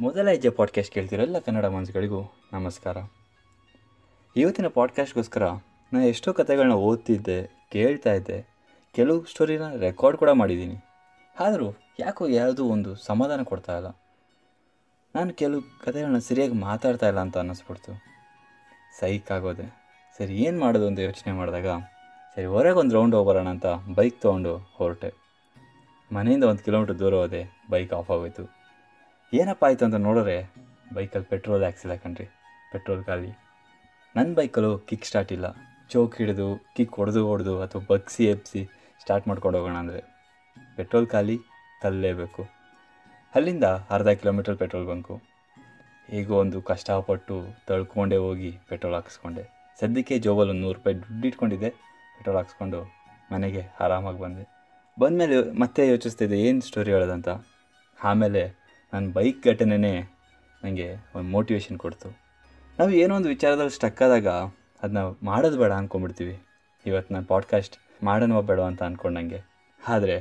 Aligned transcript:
ಮೊದಲ 0.00 0.28
ಹೆಜ್ಜೆ 0.28 0.50
ಪಾಡ್ಕಾಸ್ಟ್ 0.50 0.94
ಕೇಳ್ತಿರೋಲ್ಲ 0.94 1.38
ಕನ್ನಡ 1.38 1.64
ಮನಸ್ಸುಗಳಿಗೂ 1.64 2.34
ನಮಸ್ಕಾರ. 2.52 2.96
ಇವತ್ತಿನ 4.36 4.66
ಪಾಡ್ಕಾಸ್ಟ್ಗೋಸ್ಕರ 4.66 5.48
ನಾನು 5.92 6.06
ಎಷ್ಟೋ 6.06 6.32
ಕಥೆಗಳನ್ನ 6.32 6.72
ಓದ್ತಿದ್ದೆ, 6.72 7.66
ಕೇಳ್ತಾ 7.72 8.12
ಇದ್ದೆ, 8.12 8.46
ಕೆಲವು 8.94 9.24
ಸ್ಟೋರಿನ 9.24 9.72
ರೆಕಾರ್ಡ್ 9.78 10.18
ಕೂಡ 10.18 10.30
ಮಾಡಿದ್ದೀನಿ. 10.30 10.76
ಆದರೂ 11.40 11.74
ಯಾಕೋ 11.98 12.26
ಯಾವುದೂ 12.26 12.66
ಒಂದು 12.66 12.94
ಸಮಾಧಾನ 12.94 13.42
ಕೊಡ್ತಾ 13.42 13.76
ಇಲ್ಲ. 13.76 13.86
ನಾನು 15.14 15.34
ಕೆಲವು 15.34 15.62
ಕಥೆಗಳನ್ನ 15.84 16.18
ಸರಿಯಾಗಿ 16.18 16.54
ಮಾತಾಡ್ತಾ 16.54 17.08
ಇಲ್ಲ 17.08 17.20
ಅಂತ 17.20 17.38
ಅನ್ನಿಸ್ಬಿಡ್ತು. 17.38 18.02
ಸೈಕ್ 19.00 19.32
ಆಗೋದೆ. 19.32 19.66
ಸರಿ, 20.18 20.36
ಏನು 20.36 20.60
ಮಾಡೋದು 20.60 20.86
ಅಂತ 20.86 20.98
ಯೋಚನೆ 20.98 21.32
ಮಾಡಿದಾಗ, 21.32 21.66
ಸರಿ, 22.34 22.44
ಹೊರಗೆ 22.44 22.78
ಒಂದು 22.78 22.94
ರೌಂಡ್ 22.94 23.14
ಹೋಗ್ಬರೋಣ 23.14 23.48
ಅಂತ 23.48 23.66
ಬೈಕ್ 23.94 24.22
ತೊಗೊಂಡು 24.22 24.56
ಹೊರಟೆ. 24.56 25.12
ಮನೆಯಿಂದ 26.12 26.44
ಒಂದು 26.44 26.64
ಕಿಲೋಮೀಟ್ರ್ 26.64 26.98
ದೂರ 26.98 27.14
ಹೋದೆ 27.14 27.62
ಬೈಕ್ 27.70 27.92
ಆಫ್ 27.92 28.10
ಆಗೋಯ್ತು. 28.10 28.65
ಏನಪ್ಪ 29.32 29.64
ಆಯಿತು 29.64 29.84
ಅಂತ 29.84 29.94
ನೋಡಿದ್ರೆ 29.94 30.36
ಬೈಕಲ್ಲಿ 30.94 31.26
ಪೆಟ್ರೋಲ್ 31.30 31.62
ಹಾಕ್ಸಿಲ್ಲ 31.64 31.94
ಕಣ್ರಿ. 31.94 32.26
ಪೆಟ್ರೋಲ್ 32.72 33.04
ಖಾಲಿ. 33.04 33.30
ನನ್ನ 34.16 34.34
ಬೈಕಲ್ಲೂ 34.34 34.78
ಕಿಕ್ 34.88 35.04
ಸ್ಟಾರ್ಟ್ 35.04 35.32
ಇಲ್ಲ. 35.32 35.46
ಚೌಕ್ 35.92 36.14
ಹಿಡಿದು 36.16 36.46
ಕಿಕ್ 36.76 36.94
ಹೊಡೆದು 36.96 37.22
ಹೊಡೆದು 37.28 37.54
ಅಥವಾ 37.62 37.82
ಬಗ್ಸಿ, 37.90 38.24
ಎಬ್ಸಿ 38.24 38.62
ಸ್ಟಾರ್ಟ್ 39.00 39.28
ಮಾಡ್ಕೊಂಡು 39.28 39.58
ಹೋಗೋಣ 39.58 39.76
ಅಂದರೆ. 39.76 40.00
ಪೆಟ್ರೋಲ್ 40.76 41.06
ಖಾಲಿ, 41.06 41.36
ತಲ್ಲೇಬೇಕು. 41.82 42.42
ಅಲ್ಲಿಂದ 43.34 43.64
ಅರ್ಧ 43.64 44.08
ಕಿಲೋಮೀಟರ್ 44.20 44.56
ಪೆಟ್ರೋಲ್ 44.56 44.86
ಬಂಕು. 44.86 45.16
ಹೇಗೋ 46.10 46.34
ಒಂದು 46.38 46.62
ಕಷ್ಟಪಟ್ಟು 46.62 47.36
ತಳ್ಕೊಂಡೇ 47.68 48.16
ಹೋಗಿ 48.16 48.50
ಪೆಟ್ರೋಲ್ 48.68 48.94
ಹಾಕಿಸ್ಕೊಂಡೆ. 48.94 49.44
ಸದ್ಯಕ್ಕೆ 49.80 50.18
ಜೋಬಲ್ಲಿ 50.18 50.52
ಒಂದು 50.52 50.62
ನೂರು 50.66 50.76
ರೂಪಾಯಿ 50.78 50.96
ದುಡ್ಡು 50.96 51.26
ಇಟ್ಕೊಂಡಿದ್ದೆ. 51.28 51.70
ಪೆಟ್ರೋಲ್ 52.16 52.38
ಹಾಕ್ಸ್ಕೊಂಡು 52.38 52.80
ಮನೆಗೆ 53.32 53.62
ಆರಾಮಾಗಿ 53.80 54.18
ಬಂದೆ. 54.18 54.44
ಬಂದಮೇಲೆ 55.00 55.36
ಮತ್ತೆ 55.60 55.88
ಯೋಚಿಸ್ತಿದ್ದೆ, 55.88 56.38
ಏನು 56.38 56.60
ಸ್ಟೋರಿ 56.60 56.90
ಹೇಳೋದಂತ? 56.90 57.28
ಆಮೇಲೆ 57.98 58.65
ನನ್ನ 58.92 59.12
ಬೈಕ್ 59.12 59.46
ಘಟನೆನೇ 59.46 59.94
ನನಗೆ 60.62 60.86
ಒಂದು 61.14 61.28
ಮೋಟಿವೇಶನ್ 61.28 61.78
ಕೊಡ್ತು. 61.78 62.08
ನಾವು 62.78 62.90
ಏನೋ 62.90 63.16
ಒಂದು 63.16 63.28
ವಿಚಾರದಲ್ಲಿ 63.28 63.70
ಸ್ಟಕ್ 63.70 64.02
ಆದಾಗ 64.02 64.28
ಅದನ್ನ 64.82 65.00
ಮಾಡೋದು 65.22 65.58
ಬೇಡ 65.58 65.72
ಅಂದ್ಕೊಂಡ್ಬಿಡ್ತೀವಿ 65.72 66.34
ಇವತ್ತು 66.86 67.14
ನಾನು 67.14 67.26
ಪಾಡ್ಕಾಸ್ಟ್ 67.26 67.76
ಮಾಡೋಣ 68.02 68.40
ಬೇಡ 68.40 68.60
ಅಂತ 68.60 68.82
ಅಂದ್ಕೊಂಡಂಗೆ 68.82 69.40
ಆದರೆ 69.88 70.16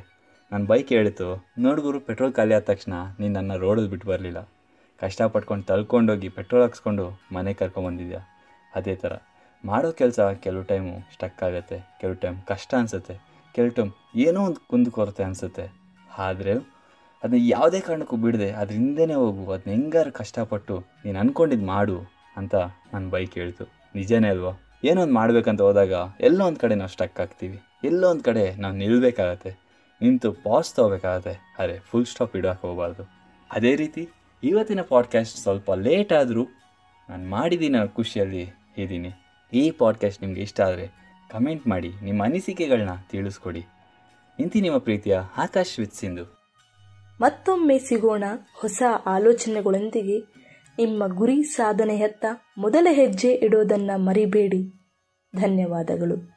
ನನ್ನ 0.51 0.65
ಬೈಕ್ 0.65 0.89
ಹೇಳಿತು 0.89 1.27
ನೋಡ್ಗುರು 1.59 1.99
ಪೆಟ್ರೋಲ್ 1.99 2.33
ಖಾಲಿ 2.33 2.53
ಆದ 2.53 2.61
ತಕ್ಷಣ 2.61 2.93
ನೀನು 3.19 3.33
ನನ್ನ 3.33 3.55
ರೋಡಲ್ಲಿ 3.55 3.89
ಬಿಟ್ಟು 3.89 4.07
ಬರಲಿಲ್ಲ. 4.07 4.41
ಕಷ್ಟಪಟ್ಕೊಂಡು 4.99 5.65
ತಳ್ಕೊಂಡೋಗಿ 5.65 6.29
ಪೆಟ್ರೋಲ್ 6.29 6.63
ಹಾಕ್ಸ್ಕೊಂಡು 6.63 7.05
ಮನೆಗೆ 7.33 7.57
ಕರ್ಕೊಂಬಂದಿದ್ಯಾ 7.57 8.21
ಅದೇ 8.75 8.95
ಥರ 8.95 9.13
ಮಾಡೋ 9.65 9.91
ಕೆಲಸ 9.91 10.19
ಕೆಲವು 10.19 10.63
ಟೈಮು 10.63 10.93
ಸ್ಟಕ್ 11.13 11.43
ಆಗುತ್ತೆ, 11.43 11.77
ಕೆಲವು 12.01 12.15
ಟೈಮ್ 12.15 12.37
ಕಷ್ಟ 12.47 12.75
ಅನಿಸುತ್ತೆ, 12.75 13.15
ಕೆಲವು 13.55 13.71
ಟೈಮ್ 13.71 13.91
ಏನೋ 14.15 14.39
ಒಂದು 14.45 14.59
ಕುಂದು 14.67 14.91
ಕೊರತೆ 14.91 15.23
ಅನಿಸುತ್ತೆ. 15.23 15.65
ಆದರೆ 16.17 16.53
ಅದನ್ನ 17.25 17.41
ಯಾವುದೇ 17.45 17.79
ಕಾರಣಕ್ಕೂ 17.79 18.15
ಬಿಡದೆ 18.15 18.51
ಅದ್ರ 18.51 18.73
ಹಿಂದೆನೇ 18.73 19.13
ಹೋಗು 19.13 19.51
ಅದನ್ನ 19.51 19.71
ಹೆಂಗಾರು 19.71 20.11
ಕಷ್ಟಪಟ್ಟು 20.11 20.85
ನೀನು 21.05 21.19
ಅಂದ್ಕೊಂಡಿದ್ದು 21.19 21.65
ಮಾಡು 21.65 21.99
ಅಂತ 22.37 22.55
ನನ್ನ 22.93 23.09
ಬೈಕ್ 23.09 23.35
ಹೇಳ್ತು. 23.35 23.63
ನಿಜನೇ 23.95 24.29
ಅಲ್ವಾ? 24.29 24.51
ಏನೋ 24.83 25.01
ಒಂದು 25.01 25.13
ಮಾಡಬೇಕಂತ 25.13 25.61
ಹೋದಾಗ 25.61 25.93
ಎಲ್ಲೋ 26.19 26.47
ಒಂದು 26.47 26.59
ಕಡೆ 26.59 26.75
ನಾವು 26.75 26.89
ಸ್ಟಕ್ 26.89 27.19
ಆಗ್ತೀವಿ. 27.19 27.61
ಎಲ್ಲೋ 27.83 28.09
ಒಂದು 28.09 28.23
ಕಡೆ 28.23 28.55
ನಾವು 28.55 28.75
ನಿಲ್ಲಬೇಕಾಗತ್ತೆ 28.75 29.57
ನಿಂತು 30.01 30.33
ಪಾಸ್ 30.33 30.75
ತೊಗೋಬೇಕಾಗತ್ತೆ. 30.75 31.55
ಅರೆ 31.59 31.79
ಫುಲ್ 31.79 32.05
ಸ್ಟಾಪ್ 32.05 32.35
ಇಡೋಕೆ 32.35 32.67
ಹೋಗಬಾರ್ದು. 32.67 33.09
ಅದೇ 33.51 33.75
ರೀತಿ 33.75 34.09
ಇವತ್ತಿನ 34.43 34.81
ಪಾಡ್ಕಾಸ್ಟ್ 34.81 35.37
ಸ್ವಲ್ಪ 35.37 35.73
ಲೇಟ್ 35.73 36.13
ಆದರೂ 36.13 36.47
ನಾನು 37.09 37.29
ಮಾಡಿದ್ದೀನಿ 37.29 37.77
ಅನ್ನೋ 37.77 37.93
ಖುಷಿಯಲ್ಲಿ 37.95 38.51
ಇದ್ದೀನಿ. 38.77 39.09
ಈ 39.53 39.71
ಪಾಡ್ಕಾಸ್ಟ್ 39.71 40.23
ನಿಮಗೆ 40.23 40.41
ಇಷ್ಟ 40.41 40.61
ಆದರೆ 40.61 40.87
ಕಮೆಂಟ್ 41.31 41.67
ಮಾಡಿ, 41.67 41.93
ನಿಮ್ಮ 42.03 42.23
ಅನಿಸಿಕೆಗಳನ್ನ 42.23 42.89
ತಿಳಿಸ್ಕೊಡಿ. 43.09 43.65
ಇಂತಿ 44.39 44.61
ನಿಮ್ಮ 44.61 44.77
ಪ್ರೀತಿಯ 44.77 45.19
ಆಕಾಶ್ 45.37 45.79
ವಿತ್ 45.79 45.93
ಸಿಂಧು. 45.93 46.34
ಮತ್ತೊಮ್ಮೆ 47.21 47.77
ಸಿಗೋಣ 47.77 48.23
ಹೊಸ 48.53 48.83
ಆಲೋಚನೆಗಳೊಂದಿಗೆ. 49.05 50.19
ನಿಮ್ಮ 50.77 51.07
ಗುರಿ 51.07 51.43
ಸಾಧನೆಯತ್ತ 51.43 52.25
ಮೊದಲ 52.57 52.87
ಹೆಜ್ಜೆ 52.91 53.31
ಇಡೋದನ್ನ 53.31 53.91
ಮರಿಬೇಡಿ. 53.95 54.67
ಧನ್ಯವಾದಗಳು. 55.35 56.34